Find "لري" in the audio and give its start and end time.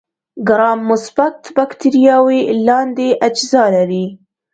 3.75-4.05